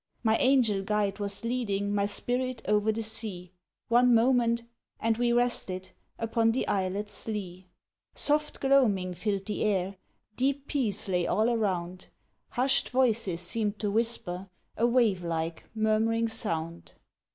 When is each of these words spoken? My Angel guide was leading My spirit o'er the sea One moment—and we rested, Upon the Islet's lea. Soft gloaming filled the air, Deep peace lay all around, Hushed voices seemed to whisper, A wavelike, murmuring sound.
My 0.23 0.35
Angel 0.37 0.81
guide 0.81 1.19
was 1.19 1.43
leading 1.43 1.93
My 1.93 2.07
spirit 2.07 2.63
o'er 2.67 2.91
the 2.91 3.03
sea 3.03 3.51
One 3.87 4.15
moment—and 4.15 5.17
we 5.19 5.31
rested, 5.31 5.91
Upon 6.17 6.51
the 6.53 6.67
Islet's 6.67 7.27
lea. 7.27 7.67
Soft 8.15 8.59
gloaming 8.59 9.13
filled 9.13 9.45
the 9.45 9.63
air, 9.63 9.97
Deep 10.37 10.65
peace 10.67 11.07
lay 11.07 11.27
all 11.27 11.51
around, 11.51 12.07
Hushed 12.49 12.89
voices 12.89 13.41
seemed 13.41 13.77
to 13.77 13.91
whisper, 13.91 14.49
A 14.75 14.87
wavelike, 14.87 15.65
murmuring 15.75 16.27
sound. 16.27 16.93